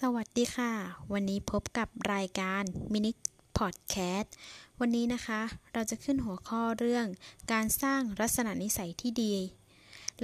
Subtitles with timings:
[0.00, 0.72] สวัสดีค่ะ
[1.12, 3.10] วันนี้พบกับรายการมินิ
[3.58, 4.34] พอดแคสต์
[4.80, 5.40] วันนี้นะคะ
[5.72, 7.06] เราจะขึ้นหัวข้อเรื่อง
[7.52, 9.34] การสร้างลักษณะนิสัยที่ดี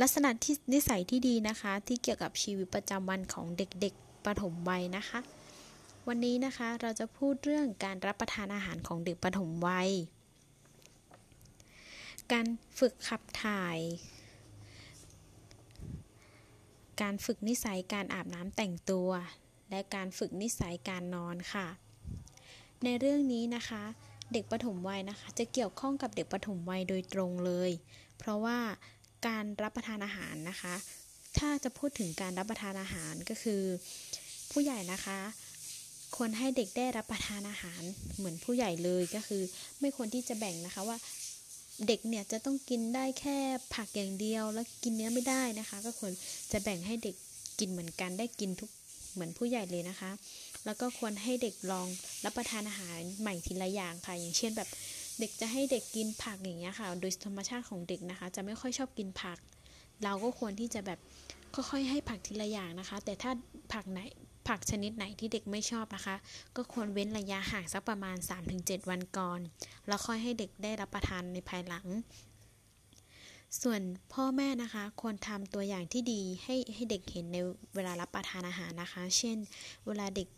[0.01, 5.21] ลักษณะที่นิสัยที่ดีนะคะ ที่เกี่ยวกับชีวิตประจำวันของเด็กๆปฐมวัยนะคะ
[6.09, 9.91] วันนี้นะคะเราจะพูดเรื่องการรับประทานอาหารของเด็กปฐมวัย
[12.33, 12.47] การ
[12.79, 13.79] ฝึกขับถ่าย
[17.01, 19.11] การฝึกนิสัยการอาบน้ำแต่งตัว
[19.71, 21.67] และการฝึกนิสัยการนอนค่ะ
[22.85, 23.83] ในเรื่องนี้นะคะ
[24.33, 27.71] เด็กปฐมวัยนะคะ จะเกี่ยวข้องกับเด็กปฐมวัยโดยตรงเลย
[28.19, 28.59] เพราะว่า
[29.27, 30.75] การรับประทานอาหารนะคะ
[31.39, 33.63] ถ้าจะพูดถึงการรับประทานอาหารก็คือ
[34.51, 35.19] ผู้ใหญ่นะคะ
[36.17, 37.83] ควรให้เด็กได้รับประทานอาหาร
[38.17, 39.43] เหมือนผู้ใหญ่เลยก็คือ
[39.81, 40.97] ไม่ควรที่จะแบ่งนะคะว่า
[41.87, 43.39] เด็กเนี่ยจะต้องกินได้แค่
[43.75, 46.13] ผักอย่างเดียวแล้วกินเนื้อไม่ได้นะคะ ก็ควร
[46.53, 47.17] จะแบ่งให้เด็ก
[47.59, 48.71] กินเหมือนกันได้กินทุก
[49.19, 50.11] เหมือนผู้ใหญ่เลยนะคะ
[50.65, 51.87] แล้วก็ควรให้เด็กลอง
[52.25, 54.69] รับประทานอาหารใหม่ทีละอย่างค่ะ อย่างเช่นแบบ
[55.21, 59.39] เด็กจะให้เด็กกินผักอย่างเงี้ยค่ะ โดยธรรมชาติของเด็กนะคะ จะไม่ค่อยชอบกินผัก
[60.05, 60.99] เราก็ควรที่จะแบบ
[61.55, 63.31] ค่อยๆให้ผักทีละอย่างนะคะ แต่ถ้า
[63.73, 64.01] ผักไหน
[64.49, 66.17] ผักชนิดไหนที่เด็กไม่ชอบนะคะ
[66.57, 68.17] ก็ควรเว้นระยะห่างสักประมาณ
[68.53, 69.41] 3-7 วันก่อน
[69.87, 71.87] แล้วค่อยให้เด็กได้รับประทานในภายหลัง
[73.63, 73.81] ส่วน
[74.13, 77.39] พ่อแม่นะคะควรทำตัวอย่างที่ดีให้ให้เด็กเห็นใน
[77.75, 79.37] เวลารับประทานอาหารนะคะ เช่น
[79.87, 80.29] เวลาเด็ก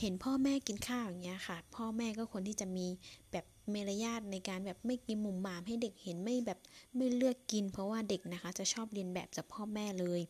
[0.00, 2.86] เห็นพ่อแม่กินข้าวอย่างเงี้ยค่ะ พ่อแม่ก็ควรที่จะมี
[3.32, 6.58] แบบเมรยาทในการแบบไม่กินมุมหมามให้เด็กเห็นไม่แบบ
[6.96, 10.20] ไม่เลือกกิน เพราะว่าเด็กนะคะ จะชอบเรียนแบบจากพ่อแม่เลย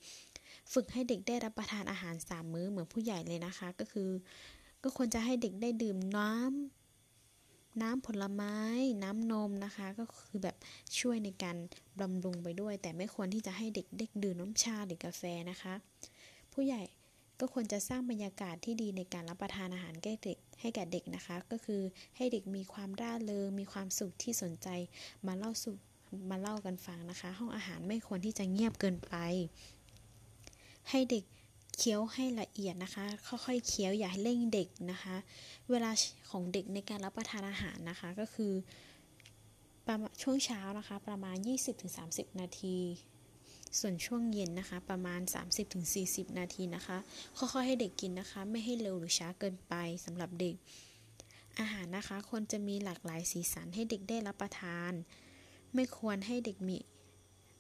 [0.72, 4.10] ฝึกให้เด็กได้รับประทานอาหารสามมื้อเหมือนผู้ใหญ่เลยนะคะ ก็คือ
[4.82, 6.83] ก็ควรจะให้เด็กได้ดื่มน้ำ
[7.82, 8.56] น้ำผลไม้
[9.02, 10.56] น้ำนมนะคะ ก็คือแบบ
[10.98, 11.56] ช่วยในการ
[12.00, 15.74] บำรุงไปด้วย แต่ไม่ควรที่จะให้เด็กเด็กดื่มน้ำชาหรือกาแฟนะคะ
[16.52, 16.82] ผู้ใหญ่
[17.40, 21.82] ก็ควรจะสร้างบรรยากาศที่ดีในการรับประทานอาหารแก่เด็กให้แก่เด็กนะคะ ก็คือ
[22.16, 24.68] ให้เด็กมีความร่าเริงมีความสุขที่สนใจ
[25.26, 25.74] มาเล่าสู่
[26.30, 29.14] มาเล่ากันฟังนะคะ ห้องอาหารไม่ควรที่จะเงียบเกินไป
[30.90, 31.24] ให้เด็ก
[31.78, 35.16] เคี้ยวให้ละเอียดนะคะ ค่อยๆเคี้ยวอย่าให้เร่งเด็กนะคะ
[35.70, 35.90] เวลา
[36.30, 38.52] ของเด็กในการรับประทานอาหารนะคะก็คือ
[39.86, 41.36] ประมาณช่วงเช้านะคะ ประมาณ
[41.88, 42.78] 20-30 นาที
[43.78, 45.20] ส่วนช่วงเย็นนะคะ ประมาณ
[45.78, 46.96] 30-40 นาทีนะคะ
[47.38, 49.74] ค่อยๆให้เด็กกินนะคะ ไม่ให้เร็วหรือช้าเกินไป
[50.04, 50.56] สำหรับเด็ก
[51.58, 54.92] อาหารนะคะควรจะมีหลากหลายสีสันให้เด็กได้รับประทาน
[55.74, 56.78] ไม่ควรให้เด็กมี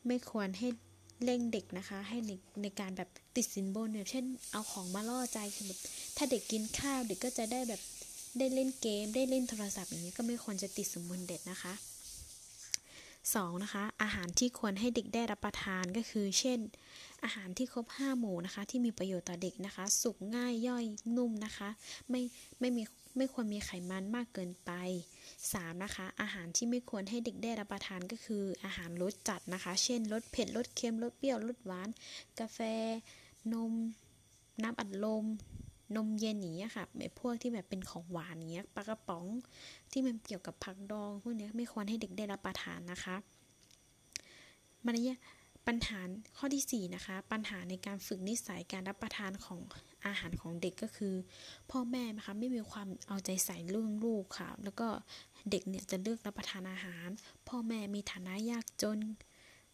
[0.06, 0.68] ไม่ควรให้
[1.24, 2.32] เร่งเด็กนะคะ ให้ใน
[2.62, 5.80] ในการแบบติดสินบนเนี่ยเช่นเอาของมาล่อใจคือแบบ
[6.16, 7.80] ถ้าเด็กกินข้าวเด็กก็จะได้แบบ
[8.38, 11.74] ได้เล่นเกม ได้เล่นโทรศัพท์อย่างนี้ก็ไม่ควรจะติดสินบนเด็กนะคะ
[13.32, 13.62] 2.
[13.62, 16.58] นะคะ อาหารที่ควรให้เด็กได้รับประทานก็คือ เช่น
[17.24, 20.84] อาหารที่ครบ 5 หมู่นะคะ ที่มีประโยชน์ต่อเด็กนะคะ สุกง่ายย่อย
[21.16, 21.68] นุ่มนะคะ
[22.10, 22.22] ไม่
[22.60, 22.82] ไม่มี
[23.16, 24.70] ไม่ควรมีไขมันมากเกินไป
[25.28, 25.84] 3.
[25.84, 31.88] นะคะ อาหารที่ไม่ควรให้เด็กได้รับประทานก็คือ อาหารรสจัดนะคะ เช่นรสเผ็ดรสเค็มรสเปรี้ยวรสหวาน
[32.38, 32.58] กาแฟ
[33.52, 33.72] นม
[34.62, 35.24] น้ำอัดลม
[35.96, 39.24] นมเย็นอย่างเงี้ยค่ะไอ้พวกที่แบบเป็นของหวานเงี้ยปลากระป๋อง
[39.92, 43.16] ที่มันเกี่ยวกับผักดองพวกนี้ไม่ควรให้เด็กได้รับประทานนะคะ
[44.84, 45.18] มันเนี่ย
[45.66, 46.00] ปัญหา
[46.36, 49.60] ข้อที่ 4 นะคะ ปัญหาในการฝึกนิสัยการรับประทานของ
[50.06, 51.14] อาหารของเด็กก็คือ
[51.70, 54.88] พ่อแม่นะคะไม่มีความเอาใจใส่เรื่องลูกค่ะ แล้วก็
[55.50, 57.08] เด็กเนี่ยจะเลือกรับประทานอาหาร
[57.48, 58.98] พ่อแม่มีฐานะยากจน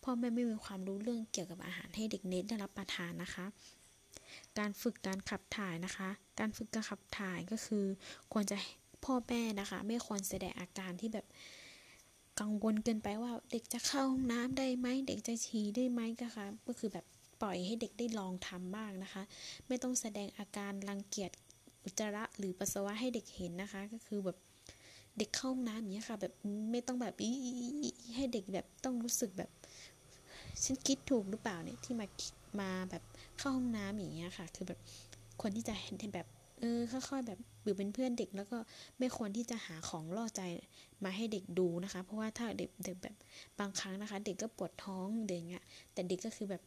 [0.04, 3.46] พ่อแม่ไม่มีความรู้เรื่องเกี่ยวกับอาหารให้เด็กเน้นได้รับประทานนะคะ
[4.58, 6.08] การฝึกการขับถ่ายนะคะ
[6.40, 7.84] การฝึกการขับถ่ายก็คือ
[8.32, 8.56] ควรจะ
[9.04, 11.26] พ่อแม่นะคะ ไม่ควรแสดงอาการที่แบบ
[12.40, 17.04] กังวลเกินไปว่าเด็กจะเข้าห้องน้ำได้ไหมเด็กจะฉี่ได้ไหมก็ค่ะก็คือแบบ
[17.42, 19.22] ปล่อยให้เด็กได้ลองทำบ้างนะคะ
[19.68, 21.30] ไม่ต้องแสดงอาการรังเกียจ
[21.84, 24.38] อุจจาระหรือปัสสาวะให้เด็กเห็นนะคะ ก็คือแบบ
[25.18, 26.32] เด็กเข้าห้องน้ำอย่างนี้ค่ะ แบบ
[26.72, 27.30] ไม่ต้องแบบอี
[28.14, 29.50] ให้เด็กแบบต้องรู้สึกแบบ
[30.64, 32.06] ฉันคิดถูกหรือเปล่าเนี่ยที่มา
[32.60, 33.02] มาแบบ
[33.38, 34.78] เข้าห้องน้ำอย่างเงี้ยค่ะ คือแบบ
[35.42, 36.26] คนที่จะเห็นแบบ
[36.60, 38.58] เออค่อยๆแบบอยู่เป็นเพื่อนเด็กแล้วก็
[38.98, 40.42] ไม่ควรที่จะหาของล่อใจ
[41.04, 43.14] มาให้เด็กดูนะคะ เพราะว่าถ้าเด็กเด็กแบบ
[43.58, 46.62] บางครั้งนะคะ เด็กก็ปวดท้องเด็กเงี้ยแต่เด็กก็คือแบบ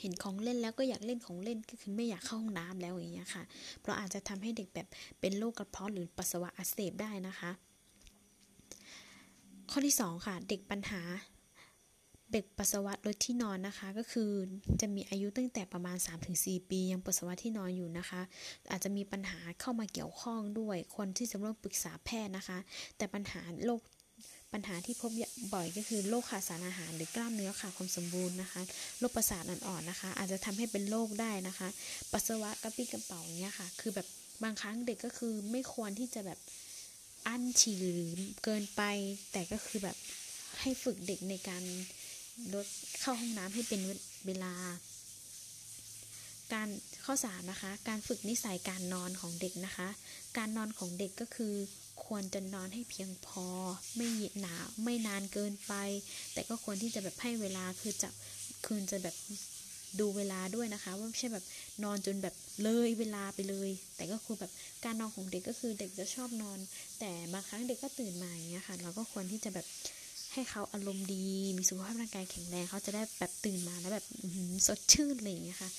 [0.00, 3.42] เห็นของเล่นแล้วก็อยากเล่นของเล่นก็คือไม่อยากเข้าห้องน้ำแล้วอย่างเงี้ยค่ะ
[3.80, 4.86] เพราะอาจจะทำให้เด็กแบบ
[5.20, 7.50] เป็นโรคกระเพาะหรือปัสสาวะอักเสบได้นะคะ
[9.70, 11.00] ข้อที่ 2 ค่ะ เด็กปัญหา
[12.32, 14.30] เด็กปัสสาวะรถที่นอนนะคะ ก็คือ
[14.80, 15.96] จะมีอายุตั้งแต่ประมาณ
[16.32, 18.20] 3-4 ปี ยังปัสสาวะที่นอนอยู่นะคะ
[18.70, 22.58] อาจจะมีปัญหาเข้ามาเกี่ยวข้องด้วยคนที่จะร่วมปรึกษาแพทย์นะคะ
[22.96, 23.80] แต่ปัญหาโรค
[24.52, 25.10] ปัญหาที่พบ
[25.54, 28.60] บ่อยก็คือโรคขาดสารอาหารหรือกล้ามเนื้อขาดความสมบูรณ์นะคะ
[28.98, 31.68] โรคประสาทอ่อนๆนะคะ อาจจะทำให้เป็นโรคได้นะคะ
[32.12, 34.06] ปัสสาวะกระปี้กระเป๋าเนี้ยค่ะ คือแบบ
[34.42, 36.38] บางครั้งเด็กก็คือไม่ควรที่จะแบบ
[37.26, 38.12] อั้นฉี่หรือ
[38.44, 38.82] เกินไป
[39.32, 39.96] แต่ก็คือแบบ
[40.60, 41.64] ให้ฝึกเด็กในการ
[42.54, 42.66] ลด
[43.00, 43.80] เข้าห้องน้ำให้เป็น
[44.26, 44.52] เวลา
[46.52, 46.68] การ
[47.04, 49.88] ข้อสามนะคะ การฝึกนิสัยการนอนของเด็กนะคะ
[50.38, 51.54] การนอนของเด็กก็คือ
[52.06, 53.46] ควรจะนอนให้เพียงพอ
[53.96, 54.08] ไม่
[54.40, 55.72] หนาไม่นานเกินไป
[56.32, 58.08] แต่ก็ควรที่จะแบบให้เวลาคือจะ
[58.66, 59.16] คืนจะแบบ
[60.00, 61.44] ดูเวลาด้วยนะคะว่าไม่ใช่แบบ
[61.84, 64.50] นอนจนแบบเลยเวลาไปเลย แต่ก็คือแบบ
[64.84, 66.58] การนอนของเด็กก็คือเด็กจะชอบนอน
[67.00, 69.66] แต่บางครั้งเด็กก็ตื่นมาอย่างเงี้ยค่ะ เราก็ควรที่จะแบบ
[70.32, 71.26] ให้เขาอารมณ์ดี
[71.56, 74.06] มีสุขภาพร่างกายแข็งแรงเขาจะได้แบบตื่นมาแล้วแบบ
[74.66, 75.70] สดชื่นอะไรอย่างเงี้ยค่ะ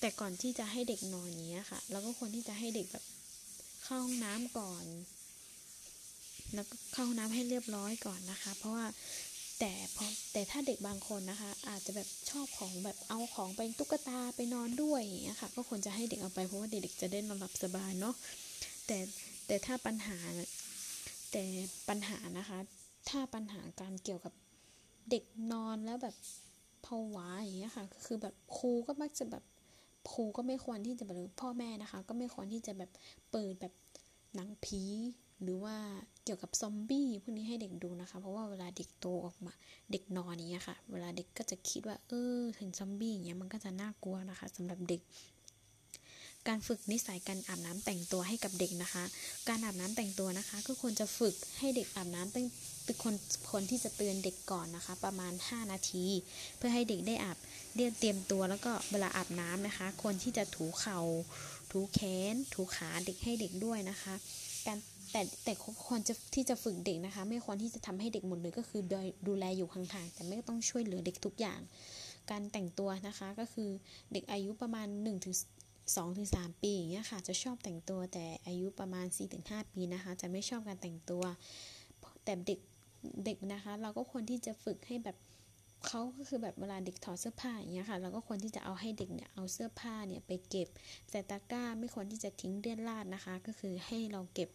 [0.00, 3.04] แต่ก่อนที่จะให้เด็กนอนอย่างเงี้ยค่ะเราก็ควรที่จะให้เด็กแบบ
[3.84, 4.84] เข้าห้องน้ำก่อน
[6.54, 8.86] แล้วก็เข้าห้องน้ำให้เรียบร้อยก่อนนะคะ เพราะว่า
[9.60, 18.14] แต่พอแต่ถ้าเด็กบางคนนะคะ อาจจะแบบชอบของแบบเอาของไปตุ๊กตาไปนอนด้วยอย่างเงี้ยค่ะ ก็ควรจะให้เด็กเอาไปเพราะว่าเด็กๆจะได้นอนหลับสบายเนาะ
[18.86, 18.98] แต่
[19.46, 20.18] แต่ถ้าปัญหา
[21.32, 21.44] แต่
[21.88, 22.58] ปัญหานะคะ
[23.08, 24.32] ถ้าปัญหาการเกี่ยวกับ
[25.10, 26.16] เด็กนอนแล้วแบบ
[26.86, 29.44] ผวาอย่างเงี้ยค่ะก็คือแบบครูก็มักจะแบบ
[30.12, 32.90] ครูก็ไม่ควรที่จะแบบพ่อแม่นะคะ ก็ไม่ควรที่จะแบบ
[33.30, 33.72] เปิดแบบ
[34.34, 34.82] หนังผี
[35.42, 35.76] หรือว่า
[36.24, 39.52] เกี่ยวกับซอมบี้พวกนี้ให้เด็กดูนะคะ เพราะว่าเวลาเด็กโตออกมา
[39.90, 45.00] เด็กนอนนี้ค่ะ เวลาเด็กก็จะคิดว่า เออถึงซอมบี้อย่างเงี้ยมันก็จะน่ากลัวนะคะสำหรับเด็ก
[46.48, 49.04] การฝึกนิสัยการอาบน้ำแต่งตัวให้กับเด็กนะคะ
[49.48, 52.46] การอาบน้ำแต่งตัวนะคะ ก็ควรจะฝึกให้เด็กอาบน้ำตั้ง
[52.84, 53.14] เป็นคน
[53.52, 56.06] คนที่จะเตือนเด็กก่อนนะคะ ประมาณ 5 นาที
[56.56, 57.38] เพื่อให้เด็กได้อาบ
[57.76, 61.00] เรียนเตรียมตัวแล้วก็เวลาอาบน้ำนะคะ ควรที่จะถูเขา่า
[61.70, 62.00] ถูแข
[62.32, 64.14] น ถูขาเด็กให้เด็กด้วยนะคะ
[64.66, 64.78] การ
[65.12, 65.52] แต่แต่
[65.86, 68.82] ควรจะที่จะฝึกเด็กนะคะ ไม่ควรที่จะทำให้เด็กหมดเลยก็คือ
[69.28, 71.60] ดูแลอยู่ห่างๆแต่ไม่ต้องช่วยเหลือเด็กทุกอย่าง
[72.30, 73.70] การแต่งตัวนะคะก็คือ
[74.12, 75.34] เด็กอายุประมาณ1ถึง
[75.92, 81.22] 2ถึง3ปีอย่างเงี้ยค่ะ จะชอบแต่งตัวแต่อายุประมาณ4ถึง5ปีนะคะ จะไม่ชอบการแต่งตัว
[82.24, 82.60] แต่เด็ก
[83.24, 85.16] เด็กนะคะ เราก็ควรที่จะฝึกให้แบบ
[85.86, 90.68] เขาก็คือแบบเวลาเด็กถอดเสื้อผ้าอย่างเงี้ยค่ะ เราก็ควรที่จะเอาให้เด็กเนี่ยเอาเสื้อผ้าเนี่ยไปเก็บ
[91.10, 94.48] ใส่ตะกร้าไม่ควรที่จะทิ้งเลี่ยนลาดนะคะ ก็คือให้เราเก็บ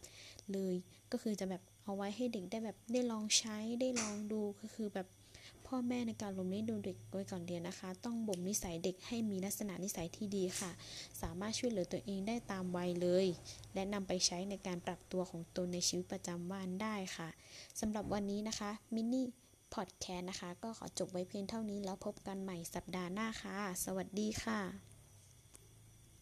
[0.51, 0.75] เลย
[1.11, 5.07] ก็คือจะแบบเอาไว้ให้เด็กได้แบบได้ลองใช้ได้ลองดูก็คือแบบ
[5.67, 10.71] พ่อแม่ในการลงนี้ดูเด็กไว้ก่อนเรียนนะคะ ต้องบ่มนิสัยเด็กให้มีลักษณะนิสัยที่ดีค่ะ
[11.21, 13.27] สามารถช่วยเหลือตัวเองได้ตามวัยเลย
[13.73, 17.29] และนำไปใช้ในการปรับตัวของตนในชีวิตประจำวันได้ค่ะ
[17.79, 19.25] สำหรับวันนี้นะคะมินนี่
[19.73, 24.88] พอดแคสต์นะคะ ก็ขอจบไว้เพียงเท่านี้แล้วพบกันใหม่สัปดาห์หน้าค่ะ สวัสดีค่ะ